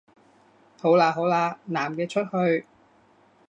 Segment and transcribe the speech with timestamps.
[0.81, 2.65] 好喇好喇，男嘅出去